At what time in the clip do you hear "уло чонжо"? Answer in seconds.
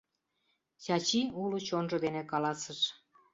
1.41-1.97